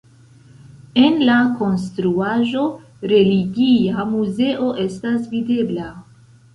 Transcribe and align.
En 1.01 1.19
la 1.27 1.35
konstruaĵo 1.59 2.65
religia 3.13 4.09
muzo 4.17 4.75
estas 4.89 5.33
videbla. 5.39 5.91